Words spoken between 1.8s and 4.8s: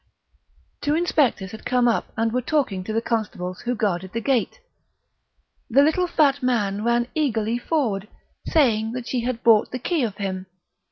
up and were talking to the constables who guarded the gate.